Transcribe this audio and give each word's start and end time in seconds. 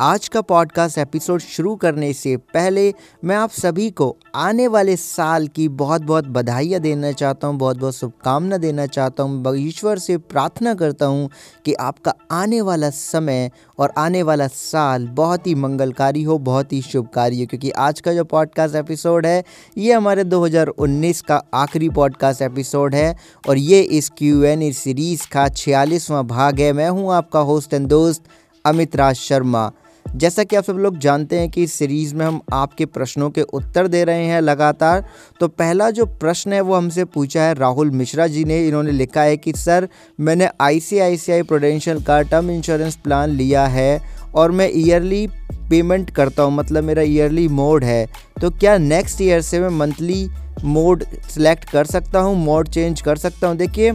आज 0.00 0.28
का 0.28 0.40
podcast 0.40 0.98
episode 0.98 1.40
शुरू 1.40 1.76
करने 1.76 2.12
से 2.12 2.36
पहले 2.36 2.94
मैं 3.24 3.36
आप 3.36 3.50
सभी 3.50 3.90
को 3.90 4.16
आने 4.34 4.66
वाले 4.66 4.96
साल 4.96 5.46
की 5.48 5.68
बहुत 5.68 6.02
बहुत 6.02 6.26
बधाइयाँ 6.26 6.80
देना 6.80 7.12
चाहता 7.12 7.46
हूँ 7.46 7.56
बहुत 7.58 7.78
बहुत 7.78 7.96
शुभकामना 7.96 8.56
देना 8.56 8.86
चाहता 8.86 9.22
हूँ। 9.22 9.56
ईश्वर 9.56 9.98
से 9.98 10.16
प्रार्थना 10.18 10.74
करता 10.74 11.06
हूँ 11.06 11.30
कि 11.64 11.74
आपका 11.74 12.14
आने 12.30 12.60
वाला 12.60 12.90
समय 12.90 13.50
और 13.78 13.92
आने 13.98 14.22
वाला 14.22 14.46
साल 14.46 15.06
बहुत 15.06 15.46
ही 15.46 15.54
मंगलकारी 15.54 16.22
हो, 16.22 16.38
बहुत 16.38 16.72
ही 16.72 16.82
शुभकारी 16.82 17.40
हो, 17.40 17.46
क्योंकि 17.46 17.70
आज 17.70 18.00
का 18.00 18.12
जो 18.12 18.24
पॉडकास्ट 18.24 18.74
एपिसोड 18.74 19.26
है, 19.26 19.44
ये 19.78 19.92
हमारे 19.92 20.24
2019 20.24 21.20
का 21.20 21.42
आखिरी 21.54 21.88
पॉडकास्ट 21.88 22.42
एपिसोड 22.42 22.94
है 22.94 23.16
और 23.48 23.58
ये 23.58 23.80
इस 23.80 24.10
क्यू 24.10 24.42
एन 24.42 24.72
सीरीज़ 24.72 25.26
का 25.32 25.48
छियालीसवां 25.48 26.26
भाग 26.26 26.60
है। 26.60 26.72
मैं 26.72 26.90
हूँ 26.90 27.12
आपका 27.12 27.40
होस्ट 27.40 27.74
एंड 27.74 27.88
दोस्त 27.88 28.24
अमित 28.64 28.96
राज 28.96 29.14
शर्मा। 29.14 29.70
जैसा 30.16 30.42
कि 30.44 30.56
आप 30.56 30.64
सब 30.64 30.76
लोग 30.78 30.98
जानते 30.98 31.38
हैं 31.38 31.48
कि 31.50 31.62
इस 31.62 31.72
सीरीज़ 31.72 32.14
में 32.14 32.24
हम 32.26 32.40
आपके 32.54 32.84
प्रश्नों 32.86 33.28
के 33.30 33.42
उत्तर 33.42 33.88
दे 33.88 34.02
रहे 34.04 34.24
हैं 34.26 34.40
लगातार। 34.40 35.04
तो 35.40 35.48
पहला 35.48 35.90
जो 35.90 36.06
प्रश्न 36.20 36.52
है 36.52 36.60
वो 36.60 36.74
हमसे 36.74 37.04
पूछा 37.06 37.42
है 37.42 37.54
राहुल 37.54 37.90
मिश्रा 37.92 38.26
जी 38.26 38.44
ने। 38.44 38.66
इन्होंने 38.68 38.92
लिखा 38.92 39.22
है 39.22 39.36
कि, 39.36 39.52
सर, 39.52 39.88
मैंने 40.18 40.48
आई 40.60 40.80
सी 40.80 41.42
प्रोडेंशियल 41.42 42.02
का 42.02 42.20
टर्म 42.22 42.50
इंश्योरेंस 42.50 42.96
प्लान 42.96 43.30
लिया 43.30 43.66
है 43.66 44.00
और 44.34 44.50
मैं 44.50 44.70
ईयरली 44.74 45.26
पेमेंट 45.70 46.10
करता 46.10 46.42
हूँ 46.42 46.52
मतलब 46.52 46.84
मेरा 46.84 47.02
ईयरली 47.02 47.46
मोड 47.50 47.84
है। 47.84 48.06
तो 48.40 48.50
क्या 48.50 48.78
नेक्स्ट 48.78 49.20
ईयर 49.20 49.40
से 49.42 49.60
मैं 49.60 49.68
मंथली 49.78 50.28
मोड 50.64 51.04
सेलेक्ट 51.30 51.70
कर 51.70 51.86
सकता 51.86 52.20
हूँ 52.20 52.36
मोड 52.36 52.68
चेंज 52.68 53.00
कर 53.00 53.16
सकता 53.18 53.48
हूँ? 53.48 53.56
देखिए 53.56 53.92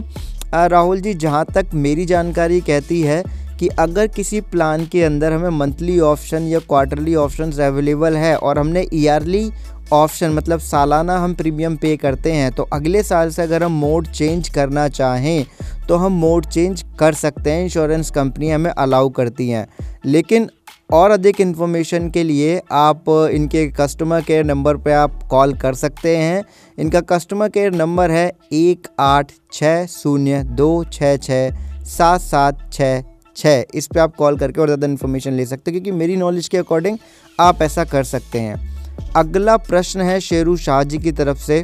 राहुल 0.54 1.00
जी, 1.00 1.14
जहाँ 1.14 1.44
तक 1.54 1.70
मेरी 1.74 2.04
जानकारी 2.06 2.60
कहती 2.60 3.00
है 3.02 3.22
कि 3.62 3.68
अगर 3.68 4.06
किसी 4.06 4.40
प्लान 4.40 4.86
के 4.86 5.02
अंदर 5.04 5.32
हमें 5.32 5.50
मंथली 5.50 5.98
ऑप्शन 6.00 6.42
या 6.42 6.58
क्वार्टरली 6.58 7.14
ऑप्शन 7.14 7.50
अवेलेबल 7.62 8.16
है 8.16 8.34
और 8.36 8.58
हमने 8.58 8.86
ईयरली 8.92 9.50
ऑप्शन 9.92 10.30
मतलब 10.30 10.60
सालाना 10.60 11.18
हम 11.18 11.34
प्रीमियम 11.34 11.76
पे 11.76 11.96
करते 11.96 12.32
हैं 12.32 12.50
तो 12.52 12.62
अगले 12.62 13.02
साल 13.02 13.30
से 13.30 13.42
अगर 13.42 13.62
हम 13.62 13.72
मोड 13.72 14.06
चेंज 14.06 14.48
करना 14.48 14.88
चाहें 14.88 15.44
तो 15.88 15.96
हम 15.96 16.12
मोड 16.12 16.46
चेंज 16.46 16.84
कर 16.98 17.14
सकते 17.14 17.50
हैं। 17.50 17.62
इंश्योरेंस 17.64 18.10
कंपनी 18.10 18.50
हमें 18.50 18.70
अलाउ 18.70 19.08
करती 19.08 19.48
हैं। 19.48 19.66
लेकिन 20.06 20.48
और 20.92 21.10
अधिक 21.10 21.40
इन्फॉर्मेशन 21.40 22.10
के 22.10 22.22
लिए 22.22 22.60
आप, 22.72 23.04
इनके 23.32 23.66
कस्टमर 23.70 24.20
केयर 24.20 24.44
नंबर 24.44 24.76
पर 24.76 24.90
आप 24.90 25.22
कॉल 25.30 25.54
कर 25.54 25.74
सकते 25.74 26.16
हैं। 26.16 26.42
इनका 26.78 27.00
कस्टमर 27.00 27.48
केयर 27.48 27.72
नंबर 27.74 28.10
है 28.10 28.30
एक 28.52 28.88
आठ 29.00 29.32
छः 29.52 29.86
शून्य 29.86 30.42
दो 30.44 30.72
छः 30.92 31.16
छः 31.16 31.84
सात 31.84 32.20
सात 32.20 32.68
छः 32.72 33.11
छः। 33.36 33.64
इस 33.74 33.86
पर 33.86 34.00
आप 34.00 34.14
कॉल 34.16 34.36
करके 34.38 34.60
और 34.60 34.66
ज़्यादा 34.66 34.86
इन्फॉर्मेशन 34.86 35.32
ले 35.32 35.46
सकते 35.46 35.70
हैं, 35.70 35.74
क्योंकि 35.74 35.98
मेरी 35.98 36.16
नॉलेज 36.16 36.48
के 36.48 36.58
अकॉर्डिंग 36.58 36.98
आप 37.38 37.62
ऐसा 37.62 37.84
कर 37.86 38.04
सकते 38.04 38.40
हैं। 38.40 38.70
अगला 39.16 39.56
प्रश्न 39.58 40.00
है 40.02 40.18
शेरू 40.20 40.56
शाह 40.58 40.82
जी 40.82 40.98
की 40.98 41.12
तरफ़ 41.12 41.38
से। 41.38 41.62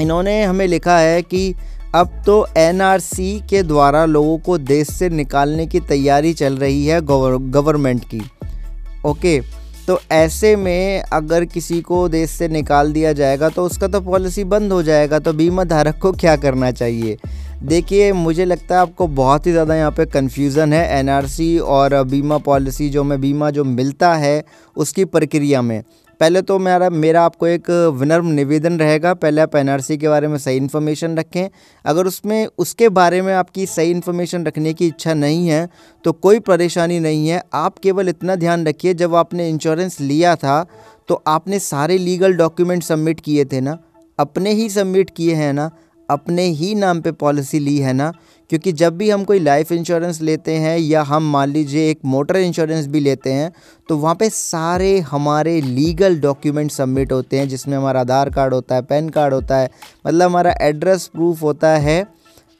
इन्होंने 0.00 0.42
हमें 0.42 0.66
लिखा 0.66 0.98
है 0.98 1.22
कि 1.24 1.54
अब 1.94 2.22
तो 2.26 2.46
एनआरसी 2.58 3.40
के 3.50 3.62
द्वारा 3.62 4.04
लोगों 4.04 4.38
को 4.38 4.56
देश 4.60 4.88
से 4.88 5.08
निकालने 5.10 5.66
की 5.66 5.80
तैयारी 5.82 6.32
चल 6.34 6.56
रही 6.58 6.86
है 6.86 7.00
गवर्नमेंट 7.02 8.04
की। 8.04 8.22
ओके 9.06 9.40
तो 9.86 9.98
ऐसे 10.12 10.54
में 10.56 11.02
अगर 11.02 11.44
किसी 11.44 11.80
को 11.82 12.08
देश 12.08 12.30
से 12.30 12.48
निकाल 12.48 12.92
दिया 12.92 13.12
जाएगा 13.12 13.48
तो 13.48 13.64
उसका 13.64 13.88
तो 13.88 14.00
पॉलिसी 14.00 14.44
बंद 14.46 14.72
हो 14.72 14.82
जाएगा 14.82 15.18
तो 15.18 15.32
बीमा 15.32 15.64
धारक 15.64 15.98
को 15.98 16.12
क्या 16.14 16.36
करना 16.36 16.70
चाहिए? 16.72 17.16
देखिए, 17.64 18.12
मुझे 18.12 18.44
लगता 18.44 18.74
है 18.74 18.80
आपको 18.80 19.06
बहुत 19.08 19.46
ही 19.46 19.52
ज़्यादा 19.52 19.74
यहाँ 19.74 19.90
पे 19.90 20.04
कन्फ्यूज़न 20.06 20.72
है 20.72 20.98
एनआरसी 20.98 21.58
और 21.58 22.02
बीमा 22.04 22.36
पॉलिसी 22.38 22.88
जो 22.90 23.04
में, 23.04 23.20
बीमा 23.20 23.50
जो 23.50 23.62
मिलता 23.64 24.14
है 24.14 24.44
उसकी 24.76 25.04
प्रक्रिया 25.06 25.62
में। 25.62 25.82
पहले 26.20 26.42
तो 26.42 26.58
मेरा 26.58 26.88
मेरा 26.92 27.22
आपको 27.22 27.46
एक 27.46 27.70
विनर्म 27.94 28.26
निवेदन 28.30 28.78
रहेगा, 28.78 29.14
पहले 29.14 29.40
आप 29.40 29.56
एनआरसी 29.56 29.96
के 29.96 30.08
बारे 30.08 30.28
में 30.28 30.36
सही 30.38 30.56
इन्फॉर्मेशन 30.56 31.16
रखें। 31.16 31.48
अगर 31.84 32.06
उसमें, 32.06 32.46
उसके 32.58 32.88
बारे 32.90 33.22
में 33.22 33.32
आपकी 33.34 33.66
सही 33.66 33.90
इन्फॉर्मेशन 33.90 34.44
रखने 34.46 34.72
की 34.74 34.86
इच्छा 34.86 35.14
नहीं 35.14 35.48
है 35.48 35.68
तो 36.04 36.12
कोई 36.14 36.40
परेशानी 36.42 37.00
नहीं 37.00 37.28
है। 37.28 37.42
आप 37.54 37.78
केवल 37.78 38.08
इतना 38.08 38.36
ध्यान 38.36 38.66
रखिए, 38.66 38.94
जब 38.94 39.14
आपने 39.14 39.48
इंश्योरेंस 39.48 40.00
लिया 40.02 40.34
था 40.36 40.64
तो 41.08 41.22
आपने 41.28 41.58
सारे 41.60 41.98
लीगल 41.98 42.34
डॉक्यूमेंट 42.34 42.82
सबमिट 42.82 43.20
किए 43.20 43.44
थे 43.44 43.60
ना? 43.60 43.78
अपने 44.18 44.52
ही 44.52 44.68
सबमिट 44.70 45.10
किए 45.10 45.34
हैं 45.34 45.52
ना? 45.52 45.70
अपने 46.10 46.42
ही 46.42 46.74
नाम 46.74 47.00
पे 47.00 47.12
पॉलिसी 47.12 47.58
ली 47.58 47.76
है 47.78 47.92
ना? 47.92 48.12
क्योंकि 48.50 48.72
जब 48.72 48.96
भी 48.96 49.08
हम 49.10 49.24
कोई 49.24 49.38
लाइफ 49.38 49.72
इंश्योरेंस 49.72 50.20
लेते 50.20 50.52
हैं 50.52 50.78
या 50.78 51.02
हम 51.02 51.30
मान 51.32 51.50
लीजिए 51.50 51.90
एक 51.90 51.98
मोटर 52.04 52.36
इंश्योरेंस 52.36 52.86
भी 52.86 53.00
लेते 53.00 53.32
हैं 53.32 53.52
तो 53.88 53.96
वहाँ 53.98 54.14
पे 54.14 54.28
सारे 54.30 54.98
हमारे 55.00 55.60
लीगल 55.60 56.18
डॉक्यूमेंट 56.20 56.70
सबमिट 56.70 57.12
होते 57.12 57.38
हैं, 57.38 57.48
जिसमें 57.48 57.76
हमारा 57.78 58.00
आधार 58.00 58.30
कार्ड 58.30 58.54
होता 58.54 58.74
है 58.74 58.82
पैन 58.82 59.08
कार्ड 59.08 59.34
होता 59.34 59.56
है 59.56 59.70
मतलब 60.06 60.28
हमारा 60.28 60.54
एड्रेस 60.60 61.06
प्रूफ 61.06 61.42
होता 61.42 61.76
है 61.78 62.02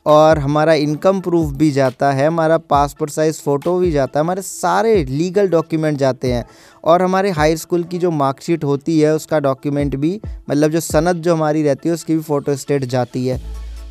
और 0.06 0.38
हमारा 0.38 0.72
इनकम 0.74 1.20
प्रूफ 1.20 1.52
भी 1.52 1.70
जाता 1.70 2.10
है, 2.12 2.26
हमारा 2.26 2.58
पासपोर्ट 2.60 3.10
साइज़ 3.10 3.40
फ़ोटो 3.42 3.78
भी 3.78 3.90
जाता 3.90 4.18
है, 4.18 4.24
हमारे 4.24 4.42
सारे 4.42 5.04
लीगल 5.04 5.48
डॉक्यूमेंट 5.48 5.98
जाते 5.98 6.32
हैं। 6.32 6.44
और 6.84 7.02
हमारे 7.02 7.30
हाई 7.30 7.56
स्कूल 7.56 7.84
की 7.84 7.98
जो 7.98 8.10
मार्कशीट 8.12 8.64
होती 8.64 8.98
है, 9.00 9.14
उसका 9.14 9.38
डॉक्यूमेंट 9.40 9.96
भी 9.96 10.20
मतलब 10.50 10.70
जो 10.70 10.80
सनद 10.82 11.22
जो 11.22 11.34
हमारी 11.34 11.62
रहती 11.62 11.88
है, 11.88 11.94
उसकी 11.94 12.14
भी 12.14 12.22
फ़ोटो 12.22 12.56
स्टेट 12.56 12.84
जाती 12.86 13.26
है। 13.26 13.40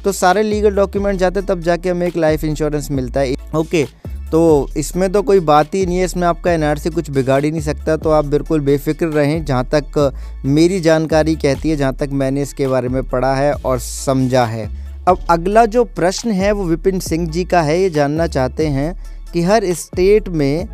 तो 0.04 0.12
सारे 0.12 0.44
लीगल 0.44 0.76
डॉक्यूमेंट 0.76 1.20
जाते 1.20 1.42
तब 1.42 1.60
जाके 1.62 1.90
हमें 1.90 2.08
एक 2.08 2.18
लाइफ 2.18 2.44
इंश्योरेंस 2.44 2.92
मिलता 2.92 3.20
है। 3.20 3.36
ओके 3.56 3.86
तो 4.32 4.68
इसमें 4.78 5.12
तो 5.12 5.22
कोई 5.22 5.40
बात 5.42 5.76
ही 5.76 5.86
नहीं 5.86 5.98
है, 5.98 6.06
इसमें 6.06 6.28
आपका 6.28 6.52
एनआरसी 6.52 6.90
कुछ 6.90 7.10
बिगाड़ 7.10 7.44
ही 7.46 7.52
नहीं 7.52 7.62
सकता 7.62 7.98
तो 7.98 8.10
आप 8.10 8.26
बिल्कुल 8.26 8.60
बेफिक्र 8.62 9.08
रहें, 9.08 9.44
जहाँ 9.46 9.66
तक 9.74 10.42
मेरी 10.46 10.80
जानकारी 10.82 11.36
कहती 11.36 11.70
है, 11.70 11.76
जहाँ 11.76 11.94
तक 11.96 12.10
मैंने 12.14 12.42
इसके 12.42 12.68
बारे 12.68 12.90
में 12.90 13.04
पढ़ा 13.04 13.34
है 13.36 13.54
और 13.56 13.80
समझा 13.80 14.46
है। 14.46 14.68
अब 15.08 15.26
अगला 15.30 15.66
जो 15.66 15.84
प्रश्न 15.84 16.32
है 16.32 16.52
वो 16.52 16.64
विपिन 16.64 17.00
सिंह 17.00 17.28
जी 17.30 17.44
का 17.44 17.62
है, 17.62 17.82
ये 17.82 17.90
जानना 17.90 18.28
चाहते 18.28 18.68
हैं 18.68 18.96
कि 19.34 19.42
हर 19.42 19.66
स्टेट 19.74 20.30
में 20.30 20.68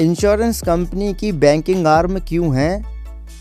इंश्योरेंस 0.00 0.62
कंपनी 0.62 1.12
की 1.14 1.32
बैंकिंग 1.32 1.86
आर्म 1.86 2.18
क्यों 2.18 2.54
है? 2.56 2.82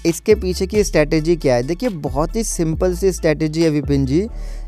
इसके 0.06 0.36
पीछे 0.36 0.68
की 0.68 0.84
स्ट्रैटेजी 0.84 1.36
क्या 1.36 1.56
है? 1.56 1.64
देखिए, 1.64 1.90
बहुत 1.90 2.36
ही 2.36 2.44
सिंपल 2.44 2.96
सी 2.96 3.12
स्ट्रैटेजी 3.12 3.64
है 3.64 3.70
Vipin 3.70 4.06
ji. 4.06 4.28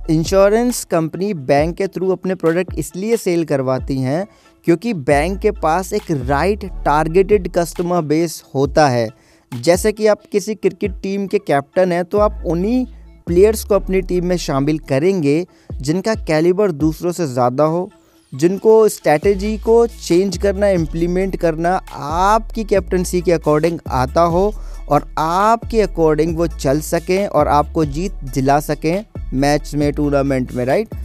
Insurance 0.09 0.83
company 0.85 1.33
bank 1.33 1.75
के 1.77 1.87
थ्रू 1.87 2.11
अपने 2.11 2.35
प्रोडक्ट 2.35 2.73
इसलिए 2.77 3.17
सेल 3.17 3.45
करवाती 3.45 3.99
हैं 3.99 4.25
क्योंकि 4.65 4.93
बैंक 4.93 5.39
के 5.39 5.51
पास 5.51 5.93
एक 5.93 6.11
राइट 6.11 6.65
टारगेटेड 6.85 7.51
कस्टमर 7.51 8.01
बेस 8.01 8.43
होता 8.55 8.87
है। 8.89 9.09
जैसे 9.51 9.91
कि 9.91 10.07
आप 10.07 10.21
किसी 10.31 10.55
क्रिकेट 10.55 10.99
टीम 11.03 11.27
के 11.27 11.39
कैप्टन 11.39 11.91
हैं 11.91 12.03
तो 12.05 12.17
आप 12.17 12.43
उन्हीं 12.45 12.85
प्लेयर्स 13.27 13.63
को 13.63 13.75
अपनी 13.75 14.01
टीम 14.01 14.25
में 14.25 14.37
शामिल 14.37 14.79
करेंगे, 14.79 15.45
जिनका 15.71 16.15
कैलिबर 16.15 16.71
दूसरों 16.71 17.11
से 17.11 17.27
ज़्यादा 17.27 17.63
हो, 17.63 17.89
जिनको 18.33 18.87
स्ट्रैटेजी 18.89 19.57
को 19.57 19.85
चेंज 19.87 20.37
करना 20.37 20.67
इम्प्लीमेंट 20.67 21.35
करना 21.35 21.79
आपकी 21.93 22.63
कैप्टनसी 22.63 23.21
के 23.21 23.31
अकॉर्डिंग 23.31 23.79
आता 23.91 24.21
हो 24.21 24.53
और 24.89 25.07
आपके 25.17 25.81
अकॉर्डिंग 25.81 26.37
वो 26.37 26.47
चल 26.47 26.79
सकें 26.81 27.27
और 27.27 27.47
आपको 27.47 27.85
जीत 27.85 28.23
दिला 28.33 28.59
सकें 28.59 29.05
मैच 29.33 29.73
में 29.75 29.91
टूर्नामेंट 29.93 30.51
में 30.53 30.65
राइट 30.65 30.95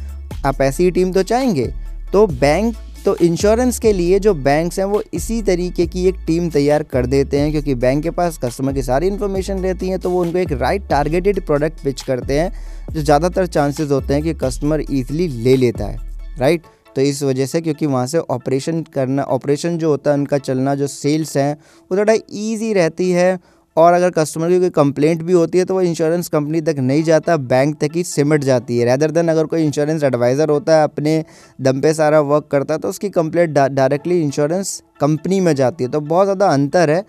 आप 0.46 0.60
ऐसी 0.60 0.84
ही 0.84 0.90
टीम 0.90 1.12
तो 1.12 1.22
चाहेंगे 1.22 1.66
तो 2.12 2.26
बैंक 2.26 2.76
तो 3.08 3.14
इंश्योरेंस 3.16 3.78
के 3.78 3.92
लिए 3.92 4.18
जो 4.18 4.32
बैंक्स 4.36 4.78
हैं, 4.78 4.86
वो 4.86 5.02
इसी 5.14 5.40
तरीके 5.42 5.86
की 5.86 6.04
एक 6.06 6.14
टीम 6.26 6.48
तैयार 6.50 6.82
कर 6.84 7.06
देते 7.06 7.38
हैं, 7.38 7.50
क्योंकि 7.50 7.74
बैंक 7.74 8.02
के 8.02 8.10
पास 8.10 8.38
कस्टमर 8.38 8.72
की 8.72 8.82
सारी 8.82 9.06
इन्फॉर्मेशन 9.06 9.60
रहती 9.60 9.88
है 9.88 9.98
तो 9.98 10.10
वो 10.10 10.20
उनको 10.22 10.38
एक 10.38 10.52
राइट 10.52 10.88
टारगेटेड 10.88 11.40
प्रोडक्ट 11.46 11.82
पिच 11.84 12.02
करते 12.02 12.38
हैं, 12.38 12.52
जो 12.92 13.02
ज़्यादातर 13.02 13.46
चांसेस 13.48 13.90
होते 13.90 14.14
हैं 14.14 14.22
कि 14.22 14.34
कस्टमर 14.34 14.84
ईजिली 14.90 15.28
ले 15.28 15.56
लेता 15.56 15.84
है 15.84 16.36
राइट 16.38 16.62
तो 16.96 17.02
इस 17.02 17.22
वजह 17.22 17.46
से 17.46 17.60
क्योंकि 17.60 17.86
वहाँ 17.86 18.06
से 18.06 18.18
ऑपरेशन 18.30 18.82
करना 18.94 19.22
ऑपरेशन 19.30 19.78
जो 19.78 19.90
होता 19.90 20.10
है, 20.10 20.16
उनका 20.16 20.38
चलना, 20.40 20.74
जो 20.74 20.86
सेल्स 20.86 21.36
हैं, 21.36 21.54
वो 21.90 21.98
थोड़ा 21.98 22.14
ईजी 22.14 22.72
रहती 22.72 23.10
है 23.10 23.38
और 23.78 23.92
अगर 23.92 24.10
कस्टमर 24.12 24.48
की 24.48 24.58
कोई 24.60 24.70
कंप्लेंट 24.72 25.22
भी 25.22 25.32
होती 25.32 25.58
है 25.58 25.64
तो 25.64 25.74
वो 25.74 25.80
इंश्योरेंस 25.82 26.28
कंपनी 26.28 26.60
तक 26.62 26.78
नहीं 26.80 27.02
जाता 27.04 27.36
बैंक 27.46 27.76
तक 27.80 27.96
ही 27.96 28.04
सिमट 28.04 28.44
जाती 28.44 28.78
है। 28.78 28.84
रैदर 28.86 29.10
देन 29.10 29.28
अगर 29.28 29.46
कोई 29.46 29.64
इंश्योरेंस 29.64 30.02
एडवाइज़र 30.04 30.50
होता 30.50 30.76
है, 30.76 30.84
अपने 30.84 31.24
दम 31.60 31.80
पे 31.80 31.94
सारा 31.94 32.20
वर्क 32.22 32.48
करता 32.50 32.74
है 32.74 32.80
तो 32.80 32.88
उसकी 32.88 33.10
कंप्लेंट 33.10 33.50
डायरेक्टली 33.50 34.20
इंश्योरेंस 34.22 34.82
कंपनी 35.00 35.40
में 35.40 35.54
जाती 35.54 35.84
है। 35.84 35.90
तो 35.90 36.00
बहुत 36.02 36.26
ज़्यादा 36.26 36.48
अंतर 36.48 36.90
है। 36.90 37.04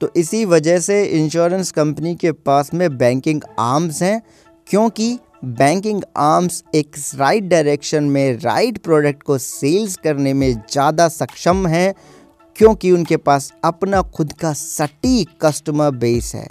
तो 0.00 0.10
इसी 0.16 0.44
वजह 0.46 0.78
से 0.80 1.02
इंश्योरेंस 1.04 1.70
कंपनी 1.72 2.14
के 2.16 2.32
पास 2.32 2.72
में 2.74 2.88
बैंकिंग 2.98 3.42
आर्म्स 3.60 4.02
हैं, 4.02 4.22
क्योंकि 4.66 5.18
बैंकिंग 5.44 6.02
आर्म्स 6.18 6.62
एक 6.74 6.96
राइट 7.14 7.44
डायरेक्शन 7.44 8.04
में 8.06 8.38
राइट 8.40 8.78
प्रोडक्ट 8.80 9.22
को 9.22 9.38
सेल्स 9.40 9.96
करने 9.96 10.32
में 10.34 10.52
ज़्यादा 10.52 11.08
सक्षम 11.10 11.66
हैं। 11.66 11.94
क्योंकि 12.56 12.90
उनके 12.90 13.16
पास 13.16 13.52
अपना 13.64 14.02
खुद 14.10 14.32
का 14.32 14.52
सटीक 14.52 15.28
कस्टमर 15.42 15.90
बेस 15.92 16.32
है। 16.34 16.48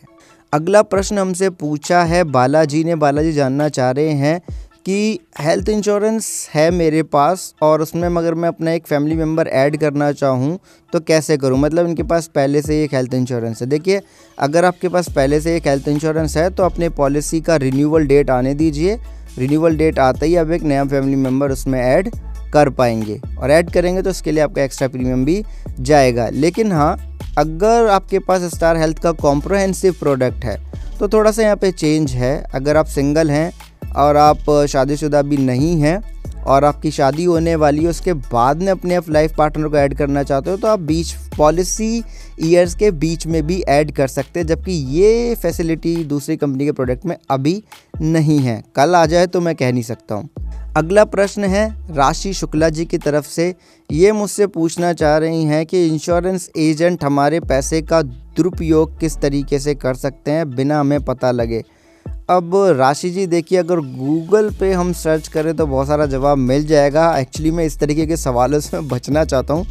अगला 0.54 0.82
प्रश्न 0.82 1.18
हमसे 1.18 1.50
पूछा 1.50 2.04
है, 2.04 2.24
बालाजी 2.24 2.84
ने, 2.84 2.96
बालाजी 2.96 3.32
जानना 3.32 3.70
चाह 3.70 3.92
रहे 3.92 4.12
हैं 4.12 4.40
कि 4.86 5.20
हेल्थ 5.40 5.70
इंश्योरेंस 5.70 6.50
है 6.54 6.70
मेरे 6.72 7.02
पास 7.06 7.54
और 7.62 7.82
उसमें 7.82 8.08
मगर 8.10 8.34
मैं 8.34 8.48
अपना 8.50 8.72
एक 8.72 8.88
फैमिली 8.88 9.16
मेंबर 9.16 9.48
ऐड 9.48 9.78
करना 9.78 10.12
चाहूँ 10.12 10.58
तो 10.94 11.00
कैसे 11.00 11.38
करूँ? 11.38 11.60
मतलब 11.60 11.88
इनके 11.88 12.04
पास 12.04 12.28
पहले 12.28 12.62
से 12.62 12.84
एक 12.84 12.94
हेल्थ 12.94 13.14
इंश्योरेंस 13.14 13.62
है। 13.62 13.68
देखिए, 13.68 14.02
अगर 14.38 14.66
आपके 14.66 14.90
पास 14.90 15.10
पहले 15.10 15.40
से 15.42 15.56
एक 15.56 15.68
हेल्थ 15.68 15.88
इंश्योरेंस 15.88 16.38
है 16.38 16.50
तो 16.50 16.64
अपने 16.64 16.90
पॉलिसी 16.92 17.42
का 17.42 17.56
रिन्यूअल 17.58 18.08
डेट 18.08 18.30
आने 18.30 18.54
दीजिए। 18.56 18.98
रिन्यूअल 19.38 19.78
डेट 19.78 20.00
आते 20.00 20.26
ही 20.26 20.36
अब 20.36 20.52
एक 20.52 20.64
नया 20.64 20.86
फैमिली 20.86 21.16
मेंबर 21.18 21.52
उसमें 21.52 21.80
ऐड 21.82 22.10
कर 22.54 22.70
पाएँगे 22.72 23.20
और 23.38 23.52
ऐड 23.52 23.72
करेंगे 23.72 24.02
तो 24.02 24.10
उसके 24.10 24.32
लिए 24.32 24.44
आपका 24.44 24.64
एक्स्ट्रा 24.64 24.88
प्रीमियम 24.88 25.26
भी 25.26 25.44
जाएगा। 25.80 26.30
लेकिन 26.30 26.72
हाँ 26.72 26.96
अगर 27.38 27.88
आपके 27.88 28.20
पास 28.20 28.42
स्टार 28.54 28.78
हेल्थ 28.78 29.00
का 29.00 29.12
कॉम्प्रोहेंसिव 29.14 29.96
प्रोडक्ट 30.00 30.46
है 30.46 30.60
तो 31.00 31.08
थोड़ा 31.10 31.32
सा 31.32 31.42
यहाँ 31.42 31.56
पे 31.56 31.72
चेंज 31.72 32.12
है। 32.12 32.38
अगर 32.54 32.78
आप 32.78 32.86
सिंगल 32.88 33.32
हैं 33.32 33.52
और 33.96 34.18
आप 34.18 34.50
शादीशुदा 34.70 35.22
भी 35.22 35.38
नहीं 35.38 35.80
हैं 35.82 36.02
और 36.44 36.64
आपकी 36.64 36.92
शादी 36.92 37.24
होने 37.24 37.56
वाली 37.56 37.84
है, 37.84 37.90
उसके 37.90 38.14
बाद 38.14 38.62
में 38.62 38.72
अपने 38.72 38.96
आप 38.96 39.10
लाइफ 39.10 39.36
पार्टनर 39.38 39.68
को 39.68 39.78
ऐड 39.78 39.94
करना 39.98 40.24
चाहते 40.24 40.52
हो 40.52 40.58
तो 40.58 40.68
आप 40.68 40.80
बीच 40.82 41.14
पॉलिसी 41.38 42.04
ईयर्स 42.42 42.76
के 42.76 42.92
बीच 42.94 43.26
में 43.28 43.42
भी 43.48 43.60
ऐड 43.62 43.92
कर 43.92 44.08
सकते 44.08 44.40
हैं, 44.40 44.48
जबकि 44.48 44.72
ये 44.72 45.36
फैसिलिटी 45.36 45.96
दूसरी 46.06 46.38
कंपनी 46.38 46.66
के 46.66 46.72
प्रोडक्ट 46.72 47.06
में 47.06 47.16
अभी 47.30 47.62
नहीं 48.02 48.40
है। 48.40 48.62
कल 48.76 48.96
आ 48.96 49.06
जाए 49.06 49.28
तो 49.28 49.42
मैं 49.42 49.56
कह 49.56 49.72
नहीं 49.72 49.84
सकता 49.84 50.16
हूँ। 50.16 50.30
अगला 50.78 51.04
प्रश्न 51.06 51.44
है, 51.44 51.66
राशि 51.92 52.34
शुक्ला 52.34 52.68
जी 52.70 52.84
की 52.86 52.98
तरफ़ 52.98 53.26
से। 53.26 53.54
ये 53.90 54.12
मुझसे 54.12 54.46
पूछना 54.48 54.92
चाह 54.94 55.18
रही 55.18 55.44
हैं 55.44 55.66
कि 55.66 55.86
इंश्योरेंस 55.88 56.50
एजेंट 56.58 57.04
हमारे 57.04 57.40
पैसे 57.40 57.82
का 57.82 58.02
दुरुपयोग 58.02 59.00
किस 59.00 59.18
तरीके 59.18 59.60
से 59.60 59.74
कर 59.76 59.94
सकते 59.94 60.32
हैं 60.32 60.50
बिना 60.50 60.80
हमें 60.80 61.00
पता 61.02 61.32
लगे। 61.32 61.62
अब 62.30 62.56
राशि 62.78 63.10
जी, 63.10 63.26
देखिए, 63.28 63.58
अगर 63.58 63.80
गूगल 63.98 64.50
पे 64.60 64.72
हम 64.74 64.94
सर्च 64.94 65.28
करें 65.28 65.56
तो 65.56 65.66
बहुत 65.66 65.88
सारा 65.88 66.06
जवाब 66.06 66.38
मिल 66.38 66.66
जाएगा। 66.68 67.18
एक्चुअली 67.18 67.52
मैं 67.52 67.66
इस 67.66 67.78
तरीके 67.80 68.06
के 68.06 68.18
सवालों 68.18 68.60
से 68.60 68.80
बचना 68.94 69.24
चाहता 69.26 69.54
हूँ। 69.54 69.66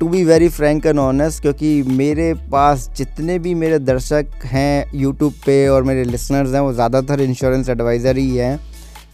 To 0.00 0.08
be 0.08 0.24
very 0.24 0.48
frank 0.48 0.86
and 0.86 0.98
honest 0.98 1.42
क्योंकि 1.42 1.82
मेरे 1.82 2.32
पास 2.52 2.90
जितने 2.96 3.38
भी 3.38 3.54
मेरे 3.54 3.78
दर्शक 3.78 4.30
हैं 4.44 4.90
यूट्यूब 4.94 5.32
पे 5.46 5.66
और 5.68 5.82
मेरे 5.82 6.04
लिसनर्स 6.04 6.54
हैं, 6.54 6.60
वो 6.60 6.72
ज़्यादातर 6.72 7.20
इंश्योरेंस 7.20 7.68
एडवाइज़र 7.68 8.16
ही 8.16 8.36
हैं। 8.36 8.58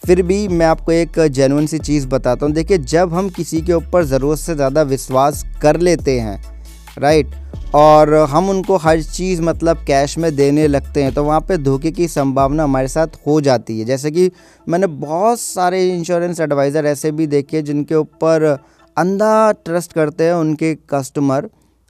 फिर 0.07 0.21
भी 0.23 0.47
मैं 0.49 0.67
आपको 0.67 0.93
एक 0.93 1.19
जेनुअन 1.29 1.67
सी 1.67 1.79
चीज़ 1.79 2.07
बताता 2.09 2.47
हूँ। 2.47 2.55
देखिए, 2.55 2.79
जब 2.79 3.15
हम 3.15 3.29
किसी 3.29 3.61
के 3.61 3.73
ऊपर 3.73 4.05
ज़रूरत 4.05 4.39
से 4.39 4.55
ज़्यादा 4.55 4.83
विश्वास 4.85 5.45
कर 5.63 5.81
लेते 5.81 6.19
हैं 6.21 6.43
राइट 6.99 7.31
और 7.75 8.13
हम 8.31 8.49
उनको 8.51 8.77
हर 8.77 9.03
चीज़ 9.03 9.41
मतलब 9.43 9.85
कैश 9.87 10.17
में 10.19 10.35
देने 10.37 10.67
लगते 10.69 11.03
हैं 11.03 11.13
तो 11.15 11.25
वहाँ 11.25 11.41
पे 11.41 11.57
धोखे 11.59 11.91
की 11.91 12.09
संभावना 12.09 12.65
हमारे 12.65 12.89
साथ 12.89 13.17
हो 13.27 13.41
जाती 13.41 13.79
है। 13.79 13.85
जैसे 13.85 14.11
कि 14.11 14.31
मैंने 14.67 14.87
बहुत 14.87 15.41
सारे 15.41 15.83
इंश्योरेंस 15.89 16.41
एडवाइज़र 16.41 16.87
ऐसे 16.87 17.11
भी 17.13 17.27
देखे 17.27 17.63
जिनके 17.63 17.95
ऊपर 17.95 18.45
अंधा 18.97 19.51
ट्रस्ट 19.55 19.93
करते 19.93 20.25
हैं 20.25 20.35
उनके 20.35 20.75
कस्टमर 20.91 21.49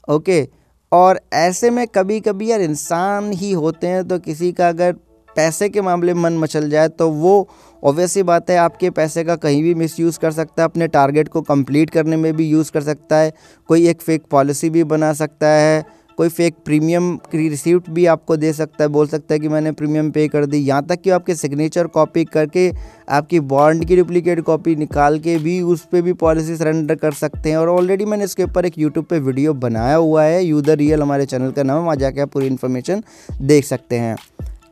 ओके 0.09 0.47
और 0.93 1.21
ऐसे 1.35 1.71
में 1.71 1.87
कभी 1.89 2.21
कभी 2.21 2.51
यार 2.51 2.61
इंसान 2.61 3.33
ही 3.33 3.53
होते 3.53 3.87
हैं 3.87 4.07
तो 4.09 4.19
किसी 4.19 4.53
का 4.53 4.69
अगर 4.69 4.93
पैसे 5.29 5.69
के 5.69 5.81
मामले 5.81 6.15
मन 6.15 6.37
मचल 6.39 6.69
जाए 6.71 6.89
तो 6.91 7.09
वो 7.11 7.49
ऑब्वियसली 7.85 8.23
बात 8.23 8.51
है, 8.51 8.57
आपके 8.57 8.91
पैसे 8.91 9.25
का 9.25 9.37
कहीं 9.37 9.63
भी 9.63 9.75
मिसयूज़ 9.75 10.19
कर 10.19 10.31
सकता 10.33 10.63
है, 10.63 10.69
अपने 10.69 10.87
टारगेट 10.89 11.29
को 11.29 11.41
कंप्लीट 11.43 11.91
करने 11.91 12.17
में 12.17 12.33
भी 12.37 12.49
यूज़ 12.49 12.73
कर 12.73 12.83
सकता 12.83 13.17
है, 13.17 13.33
कोई 13.69 13.89
एक 13.89 14.03
फ़ेक 14.03 14.23
पॉलिसी 14.31 14.71
भी 14.71 14.85
बना 14.85 15.13
सकता 15.13 15.49
है, 15.49 15.85
कोई 16.19 16.29
फेक 16.29 16.55
प्रीमियम 16.65 17.15
की 17.33 17.49
रिसिप्ट 17.49 17.89
भी 17.91 18.05
आपको 18.07 18.37
दे 18.37 18.53
सकता 18.53 18.85
है, 18.85 18.89
बोल 18.89 19.07
सकता 19.07 19.35
है 19.35 19.39
कि 19.41 19.49
मैंने 19.49 19.73
प्रीमियम 19.73 20.11
पे 20.11 20.27
कर 20.29 20.47
दी। 20.47 20.59
यहाँ 20.59 20.87
तक 20.87 21.01
कि 21.01 21.11
आपके 21.11 21.35
सिग्नेचर 21.35 21.87
कॉपी 21.87 22.25
करके, 22.25 22.71
आपकी 23.09 23.41
बॉन्ड 23.43 23.85
की 23.85 23.97
डुप्लीकेट 23.97 24.41
कॉपी 24.41 24.75
निकाल 24.77 25.19
के 25.19 25.37
भी 25.39 25.61
उस 25.63 25.85
पर 25.93 26.03
भी 26.03 26.13
पॉलिसी 26.15 26.57
सरेंडर 26.57 26.95
कर 26.95 27.13
सकते 27.13 27.51
हैं। 27.51 27.57
और 27.57 27.69
ऑलरेडी 27.69 28.05
मैंने 28.05 28.25
इसके 28.25 28.45
ऊपर 28.45 28.67
एक 28.67 28.79
यूट्यूब 28.79 29.07
पे 29.07 29.19
वीडियो 29.19 29.55
बनाया 29.57 29.97
हुआ 29.97 30.23
है 30.23 30.45
यू 30.45 30.61
द 30.61 30.71
रियल 30.71 31.03
हमारे 31.03 31.27
चैनल 31.27 31.51
का 31.51 31.63
नाम 31.63 31.83
वहाँ 31.85 31.97
जाके 31.97 32.21
आप 32.21 32.33
पूरी 32.33 32.47
इन्फॉर्मेशन 32.47 33.03
देख 33.43 33.65
सकते 33.65 33.97
हैं। 33.97 34.17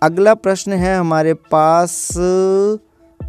अगला 0.03 0.35
प्रश्न 0.37 0.73
है 0.75 0.97
हमारे 0.97 1.35
पास 1.35 2.09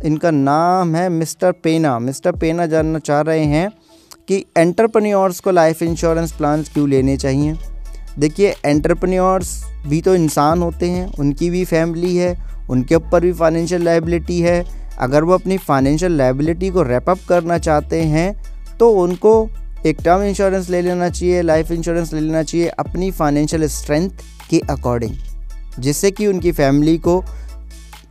इनका 0.05 0.31
नाम 0.31 0.95
है 0.95 1.07
मिस्टर 1.09 1.51
पेना। 1.53 1.97
मिस्टर 1.99 2.31
पेना 2.31 2.65
जानना 2.65 2.99
चाह 2.99 3.21
रहे 3.21 3.43
हैं 3.45 3.69
कि 4.27 4.43
एंटरप्रेन्योर्स 4.57 5.39
को 5.39 5.51
लाइफ 5.51 5.81
इंश्योरेंस 5.83 6.31
प्लान 6.31 6.63
क्यों 6.63 6.87
लेने 6.89 7.17
चाहिए? 7.17 7.55
देखिए, 8.19 8.53
एंटरप्रेन्योर्स 8.65 9.63
भी 9.87 10.01
तो 10.01 10.15
इंसान 10.15 10.61
होते 10.61 10.89
हैं, 10.89 11.05
उनकी 11.13 11.49
भी 11.49 11.63
फैमिली 11.65 12.15
है, 12.17 12.37
उनके 12.69 12.95
ऊपर 12.95 13.21
भी 13.21 13.31
फाइनेंशियल 13.33 13.83
लाइबिलिटी 13.83 14.39
है। 14.41 14.63
अगर 14.99 15.23
वो 15.23 15.33
अपनी 15.33 15.57
फाइनेंशियल 15.57 16.17
लाइबिलिटी 16.17 16.69
को 16.69 16.83
रैपअप 16.83 17.19
करना 17.29 17.57
चाहते 17.59 18.01
हैं 18.03 18.77
तो 18.79 18.89
उनको 18.93 19.49
एक 19.85 19.97
टर्म 20.03 20.21
इंश्योरेंस 20.23 20.69
ले 20.69 20.81
लेना 20.81 21.09
चाहिए, 21.09 21.41
लाइफ 21.41 21.71
इंश्योरेंस 21.71 22.13
ले 22.13 22.19
लेना 22.19 22.43
चाहिए 22.43 22.67
अपनी 22.69 23.09
फाइनेंशियल 23.11 23.65
स्ट्रेंथ 23.67 24.09
के 24.49 24.59
अकॉर्डिंग, 24.69 25.15
जिससे 25.79 26.11
कि 26.11 26.27
उनकी 26.27 26.51
फैमिली 26.51 26.97
को 26.97 27.23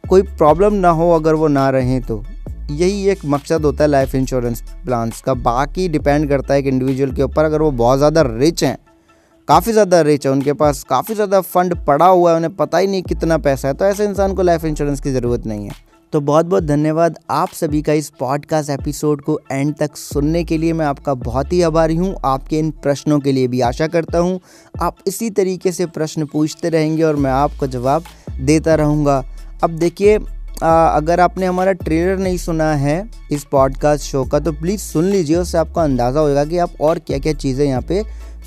कोई 0.04 0.22
प्रॉब्लम 0.22 0.74
ना 0.74 0.90
हो 0.90 1.10
अगर 1.10 1.34
वो 1.34 1.48
ना 1.48 1.68
रहें 1.70 2.00
तो। 2.02 2.22
यही 2.70 3.08
एक 3.08 3.24
मकसद 3.26 3.64
होता 3.64 3.84
है 3.84 3.90
लाइफ 3.90 4.14
इंश्योरेंस 4.14 4.62
प्लान्स 4.84 5.20
का। 5.20 5.34
बाकी 5.36 5.88
डिपेंड 5.88 6.28
करता 6.28 6.54
है 6.54 6.60
एक 6.60 6.66
इंडिविजुअल 6.66 7.12
के 7.12 7.22
ऊपर। 7.22 7.44
अगर 7.44 7.62
वो 7.62 7.70
बहुत 7.72 7.98
ज़्यादा 7.98 8.22
रिच 8.26 8.64
हैं, 8.64 8.76
काफ़ी 9.48 9.72
ज़्यादा 9.72 10.00
रिच 10.00 10.26
है, 10.26 10.32
उनके 10.32 10.52
पास 10.54 10.82
काफ़ी 10.84 11.14
ज़्यादा 11.14 11.40
फंड 11.40 11.74
पड़ा 11.86 12.06
हुआ 12.06 12.30
है, 12.30 12.36
उन्हें 12.36 12.54
पता 12.56 12.78
ही 12.78 12.86
नहीं 12.86 13.02
कितना 13.04 13.38
पैसा 13.38 13.68
है 13.68 13.74
तो 13.74 13.84
ऐसे 13.84 14.04
इंसान 14.04 14.34
को 14.34 14.42
लाइफ 14.42 14.64
इंश्योरेंस 14.64 15.00
की 15.00 15.12
ज़रूरत 15.12 15.46
नहीं 15.46 15.66
है। 15.66 15.90
तो 16.12 16.20
बहुत 16.20 16.46
बहुत 16.46 16.64
धन्यवाद 16.64 17.18
आप 17.30 17.48
सभी 17.50 17.80
का 17.82 17.92
इस 17.92 18.08
पॉडकास्ट 18.18 18.70
एपिसोड 18.70 19.20
को 19.22 19.38
एंड 19.52 19.74
तक 19.76 19.96
सुनने 19.96 20.42
के 20.44 20.58
लिए। 20.58 20.72
मैं 20.72 20.86
आपका 20.86 21.14
बहुत 21.16 21.52
ही 21.52 21.60
आभारी 21.62 21.96
हूँ। 21.96 22.14
आपके 22.24 22.58
इन 22.58 22.70
प्रश्नों 22.82 23.18
के 23.20 23.32
लिए 23.32 23.48
भी 23.48 23.60
आशा 23.62 23.86
करता 23.88 24.18
हूँ। 24.18 24.38
आप 24.80 24.96
इसी 25.06 25.30
तरीके 25.30 25.72
से 25.72 25.86
प्रश्न 25.88 26.26
पूछते 26.26 26.68
रहेंगे 26.68 27.02
और 27.02 27.16
मैं 27.16 27.30
आपको 27.32 27.66
जवाब 27.68 28.04
देता 28.40 28.74
रहूँगा। 28.74 29.22
अब 29.62 29.70
देखिए 29.78 30.18
अगर 30.62 31.20
आपने 31.20 31.46
हमारा 31.46 31.72
ट्रेलर 31.74 32.18
नहीं 32.18 32.36
सुना 32.38 32.72
है 32.74 32.96
इस 33.32 33.44
पॉडकास्ट 33.44 34.04
शो 34.04 34.24
का 34.24 34.38
तो 34.40 34.52
प्लीज़ 34.52 34.80
सुन 34.80 35.04
लीजिए, 35.04 35.36
उससे 35.36 35.58
आपको 35.58 35.80
अंदाज़ा 35.80 36.20
होगा 36.20 36.44
कि 36.44 36.58
आप 36.58 36.80
और 36.80 36.98
क्या 36.98 37.18
क्या 37.18 37.32
चीज़ें 37.34 37.64
यहाँ 37.66 37.82
पे 37.82 38.02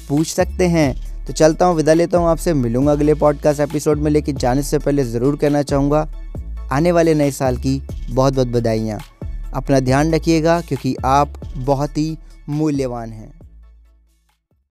पूछ 0.10 0.28
सकते 0.28 0.68
हैं। 0.68 0.94
तो 1.28 1.34
चलता 1.34 1.66
हूँ, 1.66 1.76
विदा 1.76 1.94
लेता 1.94 2.18
हूँ, 2.18 2.28
आपसे 2.30 2.54
मिलूँगा 2.54 2.92
अगले 2.92 3.14
पॉडकास्ट 3.16 3.60
एपिसोड 3.62 4.00
में, 4.00 4.12
लेकिन 4.12 4.38
जाने 4.38 4.64
से 4.64 4.80
पहले 4.80 5.04
ज़रूर 5.04 5.36
कहना 5.36 5.62
चाहूँगा, 5.64 6.08
आने 6.72 6.92
वाले 6.92 7.14
नए 7.14 7.32
साल 7.32 7.58
की 7.58 7.82
बहुत 8.10 8.34
बहुत 8.36 8.48
बधाइयाँ। 8.50 9.00
अपना 9.54 9.80
ध्यान 9.80 10.14
रखिएगा, 10.14 10.60
क्योंकि 10.62 10.96
आप 11.06 11.40
बहुत 11.58 11.98
ही 11.98 12.18
मूल्यवान 12.50 13.12
हैं। 13.12 13.32